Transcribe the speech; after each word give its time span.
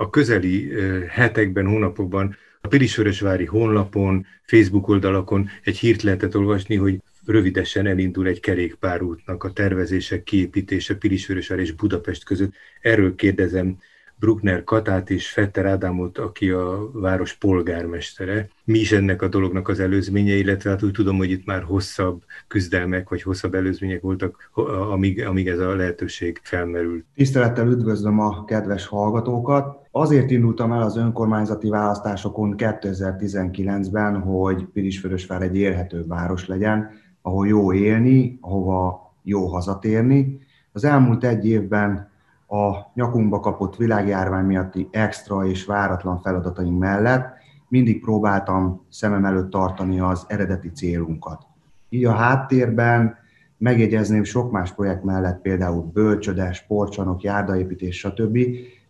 a 0.00 0.10
közeli 0.10 0.72
hetekben, 1.08 1.66
hónapokban 1.66 2.36
a 2.60 2.68
Pilisvörösvári 2.68 3.44
honlapon, 3.44 4.26
Facebook 4.42 4.88
oldalakon 4.88 5.48
egy 5.62 5.78
hírt 5.78 6.02
lehetett 6.02 6.36
olvasni, 6.36 6.76
hogy 6.76 6.98
rövidesen 7.26 7.86
elindul 7.86 8.26
egy 8.26 8.40
kerékpárútnak 8.40 9.44
a 9.44 9.52
tervezése, 9.52 10.22
kiépítése 10.22 10.94
Pilisvörösvár 10.94 11.58
és 11.58 11.72
Budapest 11.72 12.24
között. 12.24 12.52
Erről 12.80 13.14
kérdezem 13.14 13.78
Bruckner 14.18 14.64
Katát 14.64 15.10
és 15.10 15.30
Fetter 15.30 15.66
Ádámot, 15.66 16.18
aki 16.18 16.50
a 16.50 16.90
város 16.92 17.34
polgármestere. 17.34 18.48
Mi 18.64 18.78
is 18.78 18.92
ennek 18.92 19.22
a 19.22 19.28
dolognak 19.28 19.68
az 19.68 19.80
előzménye, 19.80 20.32
illetve 20.32 20.70
hát 20.70 20.82
úgy 20.82 20.92
tudom, 20.92 21.16
hogy 21.16 21.30
itt 21.30 21.46
már 21.46 21.62
hosszabb 21.62 22.22
küzdelmek, 22.48 23.08
vagy 23.08 23.22
hosszabb 23.22 23.54
előzmények 23.54 24.00
voltak, 24.00 24.50
amíg, 24.90 25.26
amíg 25.26 25.48
ez 25.48 25.58
a 25.58 25.76
lehetőség 25.76 26.40
felmerült. 26.42 27.04
Tisztelettel 27.14 27.68
üdvözlöm 27.68 28.20
a 28.20 28.44
kedves 28.44 28.86
hallgatókat. 28.86 29.86
Azért 29.90 30.30
indultam 30.30 30.72
el 30.72 30.82
az 30.82 30.96
önkormányzati 30.96 31.68
választásokon 31.68 32.54
2019-ben, 32.56 34.20
hogy 34.20 34.64
Pirisvörösvár 34.64 35.42
egy 35.42 35.56
élhető 35.56 36.04
város 36.06 36.46
legyen, 36.46 36.90
ahol 37.22 37.46
jó 37.46 37.72
élni, 37.72 38.38
ahova 38.40 39.12
jó 39.22 39.46
hazatérni. 39.46 40.40
Az 40.72 40.84
elmúlt 40.84 41.24
egy 41.24 41.46
évben 41.46 42.10
a 42.48 42.90
nyakunkba 42.94 43.40
kapott 43.40 43.76
világjárvány 43.76 44.44
miatti 44.44 44.88
extra 44.90 45.46
és 45.46 45.64
váratlan 45.64 46.20
feladataink 46.20 46.78
mellett 46.78 47.36
mindig 47.68 48.00
próbáltam 48.00 48.86
szemem 48.88 49.24
előtt 49.24 49.50
tartani 49.50 50.00
az 50.00 50.24
eredeti 50.28 50.70
célunkat. 50.70 51.46
Így 51.88 52.04
a 52.04 52.12
háttérben 52.12 53.16
megjegyezném 53.58 54.24
sok 54.24 54.50
más 54.50 54.72
projekt 54.72 55.04
mellett, 55.04 55.40
például 55.40 55.82
bölcsöde, 55.82 56.52
sportcsarnok, 56.52 57.22
járdaépítés, 57.22 57.98
stb. 57.98 58.38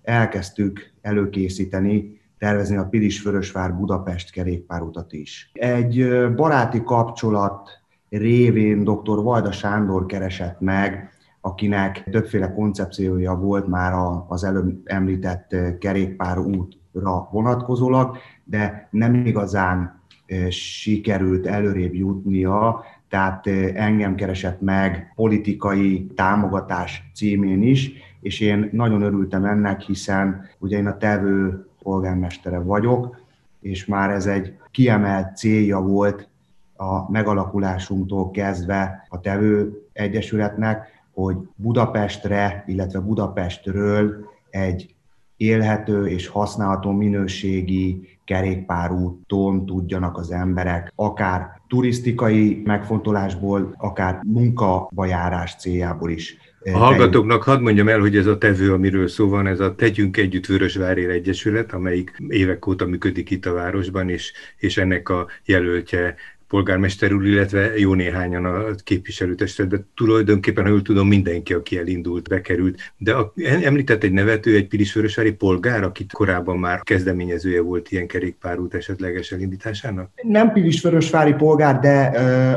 elkezdtük 0.02 0.92
előkészíteni, 1.00 2.20
tervezni 2.38 2.76
a 2.76 2.84
Pilis-Vörösvár 2.84 3.74
Budapest 3.74 4.30
kerékpárutat 4.30 5.12
is. 5.12 5.50
Egy 5.52 6.08
baráti 6.36 6.82
kapcsolat 6.82 7.70
révén 8.08 8.84
dr. 8.84 9.22
Vajda 9.22 9.52
Sándor 9.52 10.06
keresett 10.06 10.60
meg 10.60 11.12
akinek 11.48 12.04
többféle 12.10 12.52
koncepciója 12.52 13.34
volt 13.34 13.66
már 13.66 13.92
az 14.28 14.44
előbb 14.44 14.80
említett 14.84 15.54
kerékpár 15.78 16.38
útra 16.38 17.28
vonatkozólag, 17.30 18.16
de 18.44 18.88
nem 18.90 19.14
igazán 19.14 20.00
sikerült 20.48 21.46
előrébb 21.46 21.94
jutnia, 21.94 22.84
tehát 23.08 23.46
engem 23.74 24.14
keresett 24.14 24.60
meg 24.60 25.12
politikai 25.14 26.06
támogatás 26.14 27.10
címén 27.14 27.62
is, 27.62 27.92
és 28.20 28.40
én 28.40 28.68
nagyon 28.72 29.02
örültem 29.02 29.44
ennek, 29.44 29.80
hiszen 29.80 30.44
ugye 30.58 30.76
én 30.76 30.86
a 30.86 30.96
tevő 30.96 31.66
polgármestere 31.82 32.58
vagyok, 32.58 33.20
és 33.60 33.86
már 33.86 34.10
ez 34.10 34.26
egy 34.26 34.56
kiemelt 34.70 35.36
célja 35.36 35.80
volt 35.80 36.28
a 36.76 37.10
megalakulásunktól 37.10 38.30
kezdve 38.30 39.06
a 39.08 39.20
tevő 39.20 39.82
egyesületnek, 39.92 40.97
hogy 41.22 41.36
Budapestre, 41.54 42.64
illetve 42.66 43.00
Budapestről 43.00 44.28
egy 44.50 44.94
élhető 45.36 46.06
és 46.06 46.26
használható 46.26 46.90
minőségi 46.90 48.18
kerékpárúton 48.24 49.66
tudjanak 49.66 50.18
az 50.18 50.30
emberek 50.30 50.92
akár 50.94 51.60
turisztikai 51.68 52.62
megfontolásból, 52.64 53.74
akár 53.78 54.20
munkabajárás 54.26 55.54
céljából 55.54 56.10
is 56.10 56.36
a 56.72 56.78
hallgatóknak 56.78 57.42
hadd 57.42 57.60
mondjam 57.60 57.88
el, 57.88 58.00
hogy 58.00 58.16
ez 58.16 58.26
a 58.26 58.38
tevő, 58.38 58.72
amiről 58.72 59.08
szó 59.08 59.28
van, 59.28 59.46
ez 59.46 59.60
a 59.60 59.74
Tegyünk 59.74 60.16
Együtt 60.16 60.46
Vörösvárér 60.46 61.10
Egyesület, 61.10 61.72
amelyik 61.72 62.22
évek 62.28 62.66
óta 62.66 62.86
működik 62.86 63.30
itt 63.30 63.46
a 63.46 63.52
városban, 63.52 64.08
és, 64.08 64.32
és 64.56 64.76
ennek 64.76 65.08
a 65.08 65.26
jelöltje 65.44 66.14
polgármester 66.48 67.12
úr, 67.12 67.26
illetve 67.26 67.78
jó 67.78 67.94
néhányan 67.94 68.44
a 68.44 68.74
képviselőtestületben. 68.84 69.88
Tulajdonképpen, 69.94 70.64
ha 70.64 70.70
jól 70.70 70.82
tudom, 70.82 71.08
mindenki, 71.08 71.54
aki 71.54 71.78
elindult, 71.78 72.28
bekerült. 72.28 72.92
De 72.96 73.14
a, 73.14 73.32
említett 73.62 74.02
egy 74.02 74.12
nevető, 74.12 74.54
egy 74.54 74.68
Pilisvörösvári 74.68 75.32
polgár, 75.32 75.82
akit 75.82 76.12
korábban 76.12 76.58
már 76.58 76.82
kezdeményezője 76.82 77.62
volt 77.62 77.90
ilyen 77.90 78.06
kerékpárút 78.06 78.74
esetleges 78.74 79.32
elindításának? 79.32 80.10
Nem 80.22 80.52
Pilisvörösvári 80.52 81.32
polgár, 81.32 81.78
de 81.78 82.04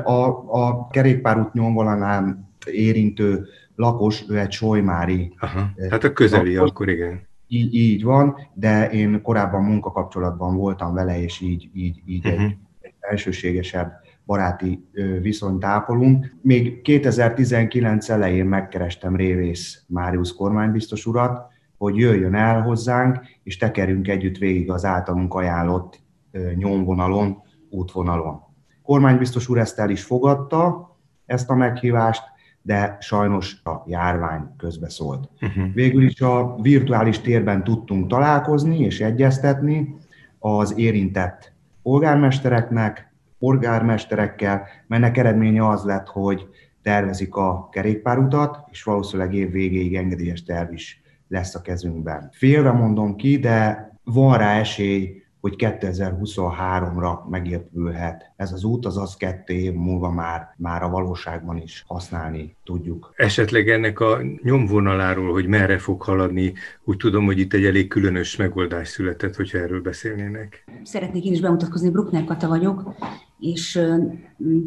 a, 0.03 0.44
a 0.47 0.88
kerékpárút 0.88 1.53
nyomvonalán 1.53 2.50
érintő 2.66 3.47
lakos, 3.75 4.24
ő 4.30 4.40
egy 4.40 4.51
Solymári. 4.51 5.34
Aha, 5.40 5.72
hát 5.90 6.03
a 6.03 6.13
közeli, 6.13 6.56
lakos. 6.56 6.69
akkor 6.69 6.90
igen. 6.90 7.22
Így, 7.47 7.74
így 7.74 8.03
van, 8.03 8.35
de 8.53 8.90
én 8.90 9.22
korábban 9.22 9.63
munkakapcsolatban 9.63 10.56
voltam 10.56 10.94
vele, 10.94 11.22
és 11.22 11.41
így, 11.41 11.69
így, 11.74 12.01
így 12.06 12.25
uh-huh. 12.25 12.44
egy 12.44 12.57
elsőségesebb 13.01 13.91
baráti 14.25 14.89
viszonyt 15.22 15.66
ápolunk. 15.66 16.35
Még 16.41 16.81
2019 16.81 18.09
elején 18.09 18.45
megkerestem 18.45 19.16
Révész 19.16 19.84
Máriusz 19.88 20.31
kormánybiztos 20.31 21.06
urat, 21.06 21.50
hogy 21.78 21.95
jöjjön 21.95 22.35
el 22.35 22.62
hozzánk, 22.62 23.19
és 23.44 23.57
tekerünk 23.57 24.07
együtt 24.07 24.38
végig 24.38 24.72
az 24.72 24.85
általunk 24.85 25.34
ajánlott 25.34 26.01
nyomvonalon, 26.56 27.38
útvonalon. 27.69 28.39
Kormánybiztos 28.81 29.50
úr 29.50 29.57
ezt 29.57 29.79
el 29.79 29.89
is 29.89 30.03
fogadta, 30.03 30.89
ezt 31.25 31.50
a 31.50 31.56
meghívást, 31.56 32.23
de 32.62 32.97
sajnos 33.00 33.62
a 33.63 33.83
járvány 33.85 34.56
közbeszólt. 34.57 35.29
Uh-huh. 35.41 35.73
Végül 35.73 36.03
is 36.03 36.22
a 36.22 36.56
virtuális 36.62 37.19
térben 37.19 37.63
tudtunk 37.63 38.07
találkozni 38.07 38.79
és 38.79 39.00
egyeztetni 39.00 39.95
az 40.39 40.78
érintett 40.78 41.50
polgármestereknek, 41.84 43.14
polgármesterekkel, 43.40 44.68
melynek 44.88 45.18
eredménye 45.18 45.68
az 45.68 45.84
lett, 45.84 46.08
hogy 46.08 46.47
tervezik 46.81 47.36
a 47.36 47.69
kerékpárutat, 47.72 48.64
és 48.72 48.84
valószínűleg 48.84 49.34
év 49.34 49.52
végéig 49.52 49.96
engedélyes 49.96 50.44
terv 50.44 50.74
is 50.74 51.02
lesz 51.28 51.56
a 51.56 51.62
kezünkben. 51.62 52.30
Félve 52.31 52.72
mondom 52.72 53.16
ki, 53.16 53.38
de 53.38 53.90
van 54.03 54.38
rá 54.38 54.59
esély, 54.59 55.21
hogy 55.41 55.56
2023-ra 55.57 57.29
megépülhet 57.29 58.31
ez 58.35 58.52
az 58.52 58.63
út, 58.63 58.85
azaz 58.85 59.16
kettő 59.16 59.53
év 59.53 59.74
múlva 59.74 60.12
már, 60.12 60.53
már 60.57 60.84
a 60.84 60.90
valóságban 60.90 61.57
is 61.57 61.84
használni 61.88 62.56
tudjuk. 62.63 63.13
Esetleg 63.16 63.69
ennek 63.69 64.00
a 64.00 64.19
nyomvonaláról, 64.44 65.31
hogy 65.31 65.47
merre 65.47 65.78
fog 65.78 66.01
haladni, 66.01 66.53
úgy 66.84 66.97
tudom, 66.97 67.25
hogy 67.25 67.40
itt 67.40 67.53
egy 67.53 67.66
elég 67.66 67.88
különös 67.88 68.35
megoldás 68.35 68.88
született, 68.88 69.35
hogyha 69.35 69.57
erről 69.57 69.81
beszélnének. 69.81 70.63
Szeretnék 70.84 71.25
én 71.25 71.34
is 71.34 71.41
bemutatkozni, 71.41 71.90
Bruckner 71.90 72.24
Kata 72.24 72.47
vagyok, 72.47 72.94
és 73.40 73.81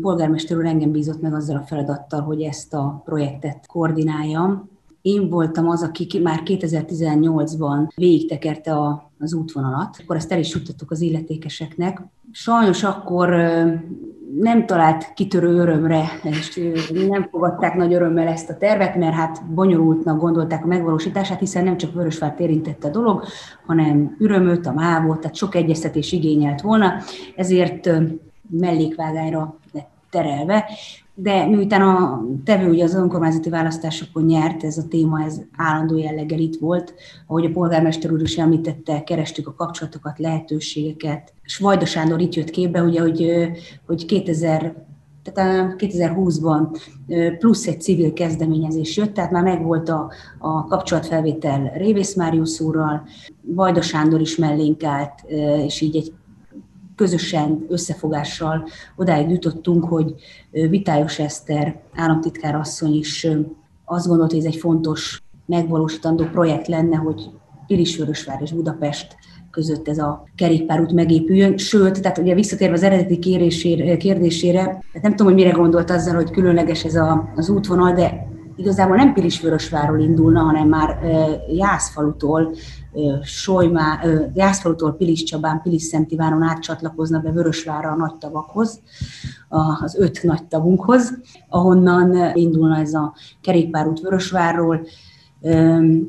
polgármester 0.00 0.56
úr 0.56 0.64
engem 0.64 0.90
bízott 0.90 1.20
meg 1.20 1.34
azzal 1.34 1.56
a 1.56 1.66
feladattal, 1.66 2.20
hogy 2.20 2.42
ezt 2.42 2.74
a 2.74 3.02
projektet 3.04 3.66
koordináljam, 3.66 4.73
én 5.04 5.28
voltam 5.28 5.68
az, 5.68 5.82
aki 5.82 6.20
már 6.22 6.40
2018-ban 6.44 7.88
végigtekerte 7.94 8.72
a, 8.72 9.10
az 9.18 9.34
útvonalat, 9.34 9.96
akkor 10.02 10.16
ezt 10.16 10.32
el 10.32 10.38
is 10.38 10.54
juttattuk 10.54 10.90
az 10.90 11.00
illetékeseknek. 11.00 12.02
Sajnos 12.32 12.84
akkor 12.84 13.28
nem 14.38 14.66
talált 14.66 15.12
kitörő 15.14 15.56
örömre, 15.56 16.04
és 16.22 16.72
nem 17.08 17.28
fogadták 17.30 17.74
nagy 17.74 17.92
örömmel 17.92 18.28
ezt 18.28 18.50
a 18.50 18.56
tervet, 18.56 18.96
mert 18.96 19.14
hát 19.14 19.46
bonyolultnak 19.54 20.20
gondolták 20.20 20.64
a 20.64 20.66
megvalósítását, 20.66 21.38
hiszen 21.38 21.64
nem 21.64 21.76
csak 21.76 21.94
Vörösvárt 21.94 22.40
érintette 22.40 22.88
a 22.88 22.90
dolog, 22.90 23.24
hanem 23.66 24.16
Ürömöt, 24.18 24.66
a 24.66 24.72
Mávot, 24.72 25.20
tehát 25.20 25.36
sok 25.36 25.54
egyeztetés 25.54 26.12
igényelt 26.12 26.60
volna, 26.60 26.92
ezért 27.36 27.90
mellékvágányra 28.50 29.56
lett 29.72 29.90
terelve 30.10 30.70
de 31.14 31.46
miután 31.46 31.82
a 31.82 32.24
tevő 32.44 32.68
ugye 32.70 32.84
az 32.84 32.94
önkormányzati 32.94 33.50
választásokon 33.50 34.24
nyert, 34.24 34.64
ez 34.64 34.78
a 34.78 34.88
téma 34.88 35.22
ez 35.22 35.40
állandó 35.56 35.96
jelleggel 35.96 36.38
itt 36.38 36.60
volt, 36.60 36.94
ahogy 37.26 37.44
a 37.44 37.50
polgármester 37.50 38.12
úr 38.12 38.20
is 38.20 38.36
említette, 38.36 39.02
kerestük 39.02 39.48
a 39.48 39.54
kapcsolatokat, 39.54 40.18
lehetőségeket, 40.18 41.32
és 41.42 41.58
Vajda 41.58 41.84
Sándor 41.84 42.20
itt 42.20 42.34
jött 42.34 42.50
képbe, 42.50 42.82
ugye, 42.82 43.00
hogy, 43.00 43.50
hogy 43.86 44.04
2000 44.04 44.84
tehát 45.32 45.74
2020-ban 45.78 46.80
plusz 47.38 47.66
egy 47.66 47.80
civil 47.80 48.12
kezdeményezés 48.12 48.96
jött, 48.96 49.14
tehát 49.14 49.30
már 49.30 49.42
megvolt 49.42 49.88
a, 49.88 50.12
a 50.38 50.66
kapcsolatfelvétel 50.66 51.72
Révész 51.76 52.14
Máriusz 52.14 52.60
úrral, 52.60 53.06
Vajda 53.40 53.82
Sándor 53.82 54.20
is 54.20 54.36
mellénk 54.36 54.82
állt, 54.82 55.12
és 55.64 55.80
így 55.80 55.96
egy 55.96 56.12
közösen, 56.96 57.64
összefogással 57.68 58.68
odáig 58.96 59.30
jutottunk, 59.30 59.84
hogy 59.84 60.14
Vitályos 60.50 61.18
Eszter 61.18 61.80
államtitkár 61.94 62.54
asszony 62.54 62.94
is 62.94 63.26
azt 63.84 64.06
gondolt, 64.06 64.30
hogy 64.30 64.40
ez 64.40 64.52
egy 64.52 64.56
fontos, 64.56 65.22
megvalósítandó 65.46 66.24
projekt 66.24 66.68
lenne, 66.68 66.96
hogy 66.96 67.30
Pilisvörösvár 67.66 68.42
és 68.42 68.52
Budapest 68.52 69.16
között 69.50 69.88
ez 69.88 69.98
a 69.98 70.24
kerékpárút 70.36 70.92
megépüljön. 70.92 71.56
Sőt, 71.56 72.00
tehát 72.00 72.18
ugye 72.18 72.34
visszatérve 72.34 72.74
az 72.74 72.82
eredeti 72.82 73.18
kérésére, 73.18 73.96
kérdésére, 73.96 74.62
tehát 74.62 75.02
nem 75.02 75.10
tudom, 75.10 75.26
hogy 75.26 75.42
mire 75.42 75.50
gondolt 75.50 75.90
azzal, 75.90 76.14
hogy 76.14 76.30
különleges 76.30 76.84
ez 76.84 76.94
a, 76.94 77.32
az 77.36 77.48
útvonal, 77.48 77.92
de 77.92 78.28
igazából 78.56 78.96
nem 78.96 79.12
Pilisvörösvárról 79.12 80.00
indulna, 80.00 80.40
hanem 80.40 80.68
már 80.68 80.98
Jászfalutól, 81.48 82.54
Solymá, 83.22 84.00
Jászfalutól 84.34 84.92
Pilis 84.92 85.22
Csabán, 85.22 85.60
Pilis 85.62 85.82
Szent 85.82 86.10
Ivánon 86.10 86.42
átcsatlakozna 86.42 87.18
be 87.18 87.30
Vörösvárra 87.30 87.90
a 87.90 87.96
nagy 87.96 88.14
tavakhoz, 88.14 88.80
az 89.82 89.96
öt 89.96 90.22
nagy 90.22 90.44
tavunkhoz, 90.44 91.18
ahonnan 91.48 92.36
indulna 92.36 92.76
ez 92.78 92.94
a 92.94 93.14
kerékpárút 93.40 94.00
Vörösvárról, 94.00 94.86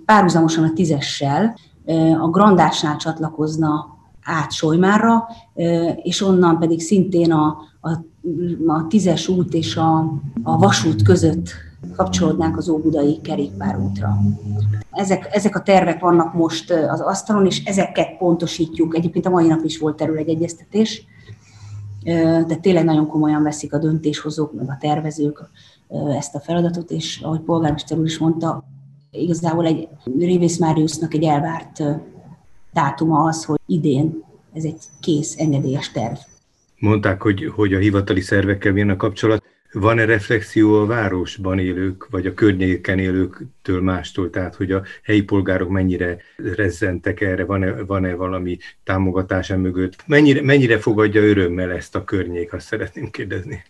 párhuzamosan 0.05 0.63
a 0.63 0.73
tízessel, 0.73 1.57
a 2.21 2.29
Grandásnál 2.29 2.97
csatlakozna 2.97 3.97
át 4.23 4.51
Solymárra, 4.51 5.27
és 6.03 6.21
onnan 6.21 6.59
pedig 6.59 6.81
szintén 6.81 7.31
a, 7.31 7.57
a, 7.81 7.89
a 8.67 8.87
tízes 8.87 9.27
út 9.27 9.53
és 9.53 9.75
a, 9.75 9.97
a 10.43 10.57
vasút 10.57 11.01
között 11.01 11.49
kapcsolódnánk 11.95 12.57
az 12.57 12.69
Óbudai 12.69 13.19
kerékpárútra. 13.21 14.17
Ezek, 14.91 15.27
ezek 15.31 15.55
a 15.55 15.61
tervek 15.61 15.99
vannak 15.99 16.33
most 16.33 16.71
az 16.71 16.99
asztalon, 16.99 17.45
és 17.45 17.63
ezeket 17.63 18.17
pontosítjuk. 18.17 18.95
Egyébként 18.95 19.25
a 19.25 19.29
mai 19.29 19.47
nap 19.47 19.63
is 19.63 19.77
volt 19.77 20.01
erről 20.01 20.17
egy 20.17 20.29
egyeztetés, 20.29 21.05
de 22.47 22.55
tényleg 22.61 22.83
nagyon 22.83 23.07
komolyan 23.07 23.43
veszik 23.43 23.73
a 23.73 23.77
döntéshozók, 23.77 24.53
meg 24.53 24.69
a 24.69 24.77
tervezők 24.79 25.49
ezt 26.17 26.35
a 26.35 26.39
feladatot, 26.39 26.91
és 26.91 27.19
ahogy 27.23 27.39
polgármester 27.39 27.97
úr 27.97 28.05
is 28.05 28.17
mondta, 28.17 28.63
igazából 29.11 29.65
egy 29.65 29.87
Révész 30.19 30.57
Máriusznak 30.59 31.13
egy 31.13 31.23
elvárt 31.23 31.83
dátuma 32.73 33.23
az, 33.23 33.45
hogy 33.45 33.59
idén 33.65 34.23
ez 34.53 34.63
egy 34.63 34.79
kész 34.99 35.39
engedélyes 35.39 35.91
terv. 35.91 36.15
Mondták, 36.79 37.21
hogy, 37.21 37.45
hogy 37.55 37.73
a 37.73 37.79
hivatali 37.79 38.21
szervekkel 38.21 38.75
jön 38.75 38.89
a 38.89 38.95
kapcsolat. 38.95 39.43
Van-e 39.79 40.05
reflexió 40.05 40.73
a 40.73 40.85
városban 40.85 41.59
élők, 41.59 42.07
vagy 42.09 42.25
a 42.25 42.33
környéken 42.33 42.99
élőktől 42.99 43.81
mástól? 43.81 44.29
Tehát, 44.29 44.55
hogy 44.55 44.71
a 44.71 44.81
helyi 45.03 45.23
polgárok 45.23 45.69
mennyire 45.69 46.17
rezzentek 46.55 47.21
erre? 47.21 47.45
Van-e, 47.45 47.83
van-e 47.83 48.13
valami 48.13 48.57
támogatás 48.83 49.47
mögött? 49.47 49.95
Mennyire, 50.07 50.41
mennyire 50.41 50.79
fogadja 50.79 51.21
örömmel 51.21 51.71
ezt 51.71 51.95
a 51.95 52.03
környék? 52.03 52.53
Azt 52.53 52.65
szeretném 52.65 53.09
kérdezni. 53.09 53.63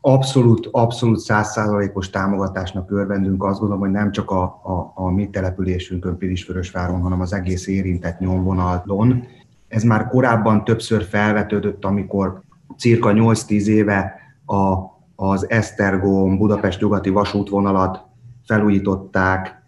Abszolút, 0.00 0.68
abszolút 0.70 1.18
százszázalékos 1.18 2.10
támogatásnak 2.10 2.90
örvendünk. 2.90 3.44
Azt 3.44 3.58
gondolom, 3.58 3.82
hogy 3.82 3.92
nem 3.92 4.12
csak 4.12 4.30
a, 4.30 4.42
a, 4.42 4.92
a 4.94 5.10
mi 5.10 5.28
településünkön, 5.30 6.18
Pilisvörösváron, 6.18 7.00
hanem 7.00 7.20
az 7.20 7.32
egész 7.32 7.66
érintett 7.66 8.18
nyomvonalon. 8.18 9.26
Ez 9.68 9.82
már 9.82 10.08
korábban 10.08 10.64
többször 10.64 11.02
felvetődött, 11.02 11.84
amikor 11.84 12.40
cirka 12.76 13.12
8-10 13.14 13.66
éve 13.66 14.14
a, 14.46 14.94
az 15.16 15.50
Esztergom 15.50 16.38
Budapest 16.38 16.80
nyugati 16.80 17.10
vasútvonalat 17.10 18.04
felújították, 18.46 19.62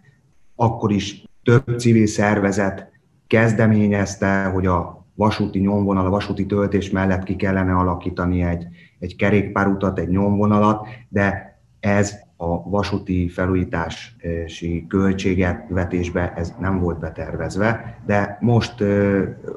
akkor 0.55 0.91
is 0.91 1.23
több 1.43 1.77
civil 1.77 2.07
szervezet 2.07 2.91
kezdeményezte, 3.27 4.43
hogy 4.43 4.65
a 4.65 5.05
vasúti 5.15 5.59
nyomvonal, 5.59 6.05
a 6.05 6.09
vasúti 6.09 6.45
töltés 6.45 6.89
mellett 6.89 7.23
ki 7.23 7.35
kellene 7.35 7.75
alakítani 7.75 8.43
egy, 8.43 8.67
egy 8.99 9.15
kerékpárutat, 9.15 9.99
egy 9.99 10.09
nyomvonalat, 10.09 10.87
de 11.09 11.59
ez 11.79 12.13
a 12.37 12.69
vasúti 12.69 13.29
felújítási 13.29 14.85
költséget 14.87 15.65
vetésbe 15.69 16.33
ez 16.35 16.53
nem 16.59 16.79
volt 16.79 16.99
betervezve, 16.99 17.99
de 18.05 18.37
most 18.41 18.83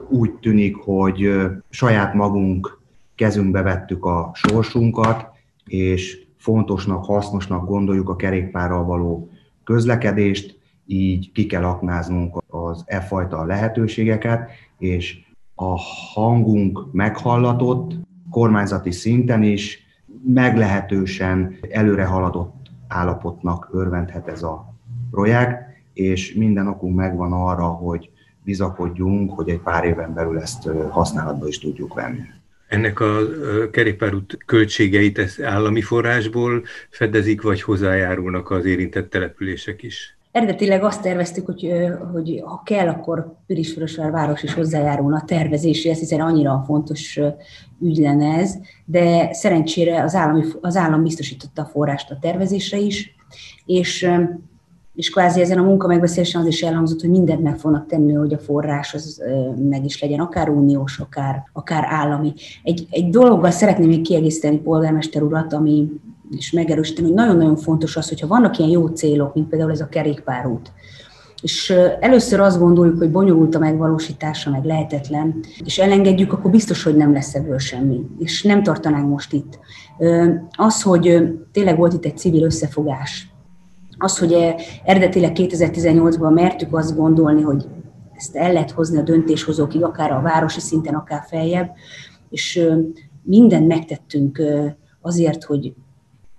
úgy 0.08 0.32
tűnik, 0.32 0.76
hogy 0.76 1.30
saját 1.70 2.14
magunk 2.14 2.80
kezünkbe 3.14 3.62
vettük 3.62 4.04
a 4.04 4.30
sorsunkat, 4.34 5.31
és 5.66 6.26
fontosnak, 6.36 7.04
hasznosnak 7.04 7.66
gondoljuk 7.66 8.08
a 8.08 8.16
kerékpárral 8.16 8.84
való 8.84 9.30
közlekedést, 9.64 10.60
így 10.86 11.32
ki 11.32 11.46
kell 11.46 11.64
aknáznunk 11.64 12.42
az 12.48 12.84
e 12.86 13.00
fajta 13.00 13.44
lehetőségeket, 13.44 14.50
és 14.78 15.18
a 15.54 15.78
hangunk 16.14 16.92
meghallatott, 16.92 17.94
kormányzati 18.30 18.90
szinten 18.90 19.42
is 19.42 19.78
meglehetősen 20.24 21.56
előre 21.70 22.04
haladott 22.04 22.70
állapotnak 22.88 23.68
örvendhet 23.72 24.28
ez 24.28 24.42
a 24.42 24.74
projekt, 25.10 25.62
és 25.92 26.34
minden 26.34 26.66
okunk 26.66 26.96
megvan 26.96 27.32
arra, 27.32 27.66
hogy 27.66 28.10
bizakodjunk, 28.44 29.32
hogy 29.32 29.48
egy 29.48 29.60
pár 29.60 29.84
éven 29.84 30.14
belül 30.14 30.38
ezt 30.38 30.68
használatba 30.90 31.48
is 31.48 31.58
tudjuk 31.58 31.94
venni. 31.94 32.20
Ennek 32.72 33.00
a 33.00 33.18
kerékpárút 33.70 34.38
költségeit 34.46 35.18
ezt 35.18 35.40
állami 35.40 35.80
forrásból 35.80 36.64
fedezik, 36.90 37.42
vagy 37.42 37.62
hozzájárulnak 37.62 38.50
az 38.50 38.64
érintett 38.64 39.10
települések 39.10 39.82
is? 39.82 40.16
Eredetileg 40.30 40.84
azt 40.84 41.02
terveztük, 41.02 41.46
hogy, 41.46 41.72
hogy 42.12 42.42
ha 42.44 42.62
kell, 42.64 42.88
akkor 42.88 43.36
Pirisvörösvár 43.46 44.10
város 44.10 44.42
is 44.42 44.54
hozzájárulna 44.54 45.16
a 45.16 45.24
tervezéséhez, 45.26 45.98
hiszen 45.98 46.20
annyira 46.20 46.62
fontos 46.66 47.20
ügy 47.80 47.96
lenne 47.96 48.38
ez, 48.38 48.54
de 48.84 49.32
szerencsére 49.32 50.02
az, 50.02 50.14
állami, 50.14 50.44
az 50.60 50.76
állam 50.76 51.02
biztosította 51.02 51.62
a 51.62 51.70
forrást 51.72 52.10
a 52.10 52.18
tervezésre 52.20 52.78
is, 52.78 53.14
és, 53.66 54.08
és 54.94 55.10
kvázi 55.10 55.40
ezen 55.40 55.58
a 55.58 55.62
munka 55.62 55.86
megbeszélésen 55.86 56.40
az 56.40 56.46
is 56.46 56.62
elhangzott, 56.62 57.00
hogy 57.00 57.10
mindent 57.10 57.42
meg 57.42 57.58
fognak 57.58 57.86
tenni, 57.86 58.12
hogy 58.12 58.34
a 58.34 58.38
forrás 58.38 58.94
az 58.94 59.22
meg 59.68 59.84
is 59.84 60.00
legyen, 60.00 60.20
akár 60.20 60.48
uniós, 60.48 60.98
akár, 60.98 61.42
akár 61.52 61.84
állami. 61.88 62.32
Egy, 62.62 62.86
egy 62.90 63.08
dologgal 63.08 63.50
szeretném 63.50 63.88
még 63.88 64.00
kiegészíteni 64.00 64.58
polgármester 64.58 65.22
urat, 65.22 65.52
ami 65.52 65.88
és 66.36 66.52
megerősíteni, 66.52 67.06
hogy 67.06 67.16
nagyon-nagyon 67.16 67.56
fontos 67.56 67.96
az, 67.96 68.08
hogyha 68.08 68.26
vannak 68.26 68.58
ilyen 68.58 68.70
jó 68.70 68.86
célok, 68.86 69.34
mint 69.34 69.48
például 69.48 69.70
ez 69.70 69.80
a 69.80 69.88
kerékpárút, 69.88 70.72
és 71.42 71.74
először 72.00 72.40
azt 72.40 72.58
gondoljuk, 72.58 72.98
hogy 72.98 73.10
bonyolult 73.10 73.54
a 73.54 73.58
megvalósítása, 73.58 74.50
meg 74.50 74.64
lehetetlen, 74.64 75.44
és 75.64 75.78
elengedjük, 75.78 76.32
akkor 76.32 76.50
biztos, 76.50 76.82
hogy 76.82 76.96
nem 76.96 77.12
lesz 77.12 77.34
ebből 77.34 77.58
semmi, 77.58 78.00
és 78.18 78.42
nem 78.42 78.62
tartanánk 78.62 79.08
most 79.08 79.32
itt. 79.32 79.58
Az, 80.50 80.82
hogy 80.82 81.32
tényleg 81.52 81.76
volt 81.76 81.92
itt 81.92 82.04
egy 82.04 82.18
civil 82.18 82.42
összefogás, 82.42 83.31
az, 84.02 84.18
hogy 84.18 84.54
eredetileg 84.84 85.32
2018-ban 85.34 86.34
mertük 86.34 86.76
azt 86.76 86.96
gondolni, 86.96 87.42
hogy 87.42 87.66
ezt 88.16 88.36
el 88.36 88.52
lehet 88.52 88.70
hozni 88.70 88.98
a 88.98 89.02
döntéshozókig, 89.02 89.84
akár 89.84 90.12
a 90.12 90.20
városi 90.20 90.60
szinten, 90.60 90.94
akár 90.94 91.24
feljebb, 91.28 91.70
és 92.30 92.68
mindent 93.22 93.66
megtettünk 93.66 94.42
azért, 95.00 95.44
hogy 95.44 95.74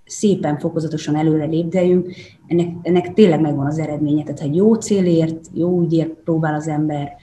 szépen, 0.04 0.58
fokozatosan 0.58 1.16
előre 1.16 1.44
lépdeljünk, 1.44 2.14
ennek, 2.46 2.68
ennek 2.82 3.12
tényleg 3.12 3.40
megvan 3.40 3.66
az 3.66 3.78
eredménye. 3.78 4.22
Tehát 4.22 4.40
ha 4.40 4.48
jó 4.52 4.74
célért, 4.74 5.46
jó 5.52 5.80
ügyért 5.80 6.10
próbál 6.10 6.54
az 6.54 6.68
ember 6.68 7.16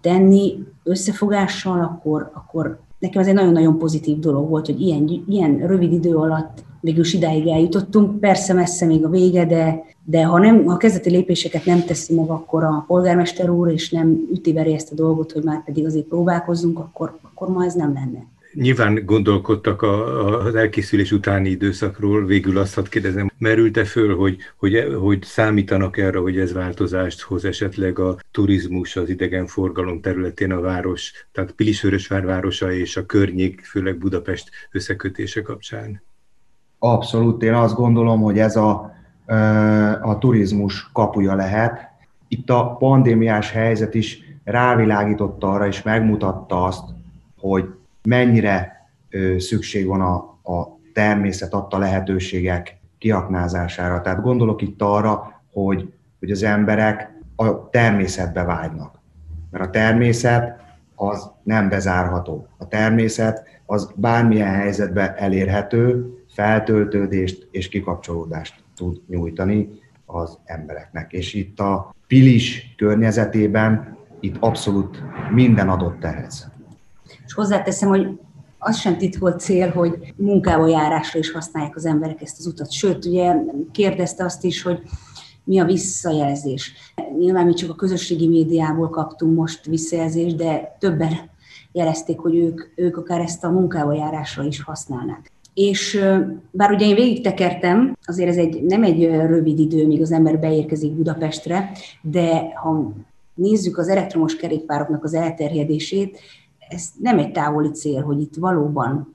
tenni 0.00 0.58
összefogással, 0.82 1.80
akkor, 1.80 2.30
akkor 2.34 2.78
nekem 2.98 3.22
ez 3.22 3.28
egy 3.28 3.34
nagyon-nagyon 3.34 3.78
pozitív 3.78 4.18
dolog 4.18 4.48
volt, 4.48 4.66
hogy 4.66 4.80
ilyen, 4.80 5.24
ilyen 5.28 5.66
rövid 5.66 5.92
idő 5.92 6.16
alatt 6.16 6.64
végül 6.80 7.04
idáig 7.12 7.46
eljutottunk. 7.46 8.20
Persze 8.20 8.52
messze 8.52 8.86
még 8.86 9.04
a 9.04 9.08
vége, 9.08 9.46
de, 9.46 9.84
de 10.04 10.24
ha, 10.24 10.38
nem, 10.38 10.64
ha 10.64 10.72
a 10.72 10.76
kezdeti 10.76 11.10
lépéseket 11.10 11.64
nem 11.64 11.84
teszi 11.84 12.14
meg 12.14 12.28
akkor 12.28 12.64
a 12.64 12.84
polgármester 12.86 13.50
úr, 13.50 13.70
és 13.70 13.90
nem 13.90 14.28
üti 14.32 14.58
ezt 14.58 14.92
a 14.92 14.94
dolgot, 14.94 15.32
hogy 15.32 15.42
már 15.42 15.64
pedig 15.64 15.84
azért 15.84 16.06
próbálkozzunk, 16.06 16.78
akkor, 16.78 17.18
akkor 17.22 17.48
ma 17.48 17.64
ez 17.64 17.74
nem 17.74 17.92
lenne. 17.92 18.34
Nyilván 18.56 19.04
gondolkodtak 19.04 19.82
a, 19.82 20.26
a, 20.26 20.44
az 20.44 20.54
elkészülés 20.54 21.12
utáni 21.12 21.48
időszakról, 21.48 22.24
végül 22.24 22.58
azt 22.58 22.74
hadd 22.74 22.88
kérdezem, 22.88 23.30
merült-e 23.38 23.84
föl, 23.84 24.16
hogy, 24.16 24.36
hogy, 24.56 24.94
hogy 25.00 25.22
számítanak 25.22 25.96
erre, 25.96 26.18
hogy 26.18 26.38
ez 26.38 26.52
változást 26.52 27.20
hoz 27.20 27.44
esetleg 27.44 27.98
a 27.98 28.18
turizmus, 28.30 28.96
az 28.96 29.08
idegenforgalom 29.08 30.00
területén 30.00 30.52
a 30.52 30.60
város, 30.60 31.12
tehát 31.32 31.52
Pilisvörösvár 31.52 32.24
városa 32.24 32.72
és 32.72 32.96
a 32.96 33.06
környék, 33.06 33.60
főleg 33.64 33.98
Budapest 33.98 34.50
összekötése 34.70 35.42
kapcsán? 35.42 36.02
Abszolút, 36.78 37.42
én 37.42 37.54
azt 37.54 37.74
gondolom, 37.74 38.20
hogy 38.20 38.38
ez 38.38 38.56
a, 38.56 38.94
a 40.02 40.18
turizmus 40.18 40.90
kapuja 40.92 41.34
lehet. 41.34 41.88
Itt 42.28 42.50
a 42.50 42.76
pandémiás 42.78 43.50
helyzet 43.50 43.94
is 43.94 44.18
rávilágította 44.44 45.50
arra, 45.50 45.66
és 45.66 45.82
megmutatta 45.82 46.64
azt, 46.64 46.84
hogy 47.38 47.74
mennyire 48.02 48.88
szükség 49.38 49.86
van 49.86 50.00
a, 50.00 50.14
a 50.52 50.78
természet 50.92 51.54
adta 51.54 51.78
lehetőségek 51.78 52.78
kiaknázására. 52.98 54.00
Tehát 54.00 54.22
gondolok 54.22 54.62
itt 54.62 54.82
arra, 54.82 55.40
hogy, 55.52 55.92
hogy 56.18 56.30
az 56.30 56.42
emberek 56.42 57.14
a 57.36 57.68
természetbe 57.68 58.42
vágynak. 58.42 59.00
Mert 59.50 59.64
a 59.64 59.70
természet 59.70 60.65
az 60.96 61.30
nem 61.42 61.68
bezárható. 61.68 62.48
A 62.58 62.68
természet 62.68 63.42
az 63.66 63.90
bármilyen 63.94 64.54
helyzetben 64.54 65.14
elérhető, 65.16 66.14
feltöltődést 66.28 67.48
és 67.50 67.68
kikapcsolódást 67.68 68.54
tud 68.76 69.00
nyújtani 69.08 69.68
az 70.06 70.38
embereknek. 70.44 71.12
És 71.12 71.34
itt 71.34 71.60
a 71.60 71.94
Pilis 72.06 72.74
környezetében 72.76 73.96
itt 74.20 74.36
abszolút 74.40 75.02
minden 75.30 75.68
adott 75.68 76.04
ehhez. 76.04 76.50
És 77.26 77.32
hozzáteszem, 77.32 77.88
hogy 77.88 78.18
az 78.58 78.78
sem 78.78 78.98
titkolt 78.98 79.40
cél, 79.40 79.70
hogy 79.70 80.14
munkába 80.16 80.66
járásra 80.66 81.18
is 81.18 81.30
használják 81.30 81.76
az 81.76 81.86
emberek 81.86 82.22
ezt 82.22 82.38
az 82.38 82.46
utat. 82.46 82.72
Sőt, 82.72 83.04
ugye 83.04 83.34
kérdezte 83.72 84.24
azt 84.24 84.44
is, 84.44 84.62
hogy 84.62 84.82
mi 85.46 85.58
a 85.60 85.64
visszajelzés. 85.64 86.72
Nyilván 87.18 87.46
mi 87.46 87.54
csak 87.54 87.70
a 87.70 87.74
közösségi 87.74 88.28
médiából 88.28 88.90
kaptunk 88.90 89.36
most 89.36 89.66
visszajelzést, 89.66 90.36
de 90.36 90.76
többen 90.78 91.12
jelezték, 91.72 92.18
hogy 92.18 92.36
ők, 92.36 92.62
ők 92.74 92.96
akár 92.96 93.20
ezt 93.20 93.44
a 93.44 93.50
munkába 93.50 93.92
járásra 93.92 94.44
is 94.44 94.62
használnák. 94.62 95.32
És 95.54 96.04
bár 96.50 96.70
ugye 96.70 96.86
én 96.86 96.94
végig 96.94 97.22
tekertem, 97.22 97.96
azért 98.04 98.28
ez 98.28 98.36
egy, 98.36 98.62
nem 98.62 98.82
egy 98.82 99.04
rövid 99.04 99.58
idő, 99.58 99.86
míg 99.86 100.00
az 100.00 100.12
ember 100.12 100.38
beérkezik 100.38 100.92
Budapestre, 100.92 101.70
de 102.02 102.52
ha 102.54 102.92
nézzük 103.34 103.78
az 103.78 103.88
elektromos 103.88 104.36
kerékpároknak 104.36 105.04
az 105.04 105.14
elterjedését, 105.14 106.18
ez 106.68 106.88
nem 107.00 107.18
egy 107.18 107.32
távoli 107.32 107.70
cél, 107.70 108.02
hogy 108.02 108.20
itt 108.20 108.34
valóban 108.34 109.14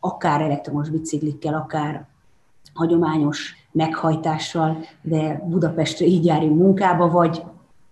akár 0.00 0.40
elektromos 0.40 0.88
biciklikkel, 0.88 1.54
akár 1.54 2.06
hagyományos 2.74 3.54
meghajtással, 3.76 4.84
de 5.02 5.42
Budapestre 5.48 6.06
így 6.06 6.24
járjunk 6.24 6.58
munkába, 6.58 7.08
vagy 7.08 7.42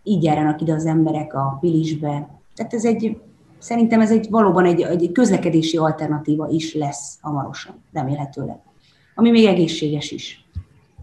így 0.03 0.23
járnak 0.23 0.61
ide 0.61 0.73
az 0.73 0.87
emberek 0.87 1.35
a 1.35 1.59
Pilisbe. 1.61 2.41
Tehát 2.55 2.75
ez 2.75 2.85
egy, 2.85 3.17
szerintem 3.59 4.01
ez 4.01 4.11
egy 4.11 4.27
valóban 4.31 4.65
egy, 4.65 4.81
egy 4.81 5.13
közlekedési 5.13 5.77
alternatíva 5.77 6.49
is 6.49 6.75
lesz 6.75 7.19
hamarosan, 7.21 7.83
remélhetőleg. 7.93 8.57
Ami 9.15 9.31
még 9.31 9.45
egészséges 9.45 10.11
is. 10.11 10.45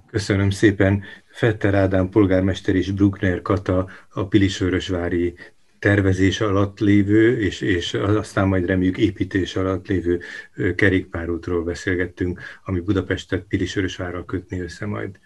Köszönöm 0.07 0.49
szépen. 0.49 1.01
Fetter 1.31 1.73
Ádám 1.73 2.09
polgármester 2.09 2.75
és 2.75 2.91
Bruckner 2.91 3.41
Kata 3.41 3.87
a 4.13 4.25
Pilisvörösvári 4.25 5.33
tervezés 5.81 6.41
alatt 6.41 6.79
lévő, 6.79 7.39
és, 7.39 7.61
és 7.61 7.93
aztán 7.93 8.47
majd 8.47 8.65
reméljük 8.65 8.97
építés 8.97 9.55
alatt 9.55 9.87
lévő 9.87 10.21
kerékpárútról 10.75 11.63
beszélgettünk, 11.63 12.39
ami 12.63 12.79
Budapestet 12.79 13.43
Pilisörösvárral 13.43 14.25
kötni 14.25 14.59
össze 14.59 14.85
majd. 14.85 15.19